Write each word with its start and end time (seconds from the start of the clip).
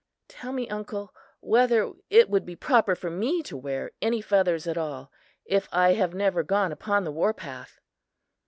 "Tell 0.27 0.51
me, 0.51 0.67
uncle, 0.67 1.13
whether 1.41 1.93
it 2.09 2.27
would 2.27 2.43
be 2.43 2.55
proper 2.55 2.95
for 2.95 3.11
me 3.11 3.43
to 3.43 3.55
wear 3.55 3.91
any 4.01 4.19
feathers 4.19 4.65
at 4.65 4.75
all 4.75 5.11
if 5.45 5.69
I 5.71 5.93
have 5.93 6.15
never 6.15 6.41
gone 6.41 6.71
upon 6.71 7.03
the 7.03 7.11
war 7.11 7.35
path." 7.35 7.79